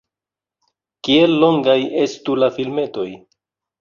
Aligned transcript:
Kiel 1.07 1.35
longaj 1.43 1.77
estu 2.07 2.39
la 2.45 2.49
filmetoj? 2.57 3.09